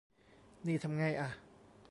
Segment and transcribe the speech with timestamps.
[0.67, 1.29] นี่ทำไงอะ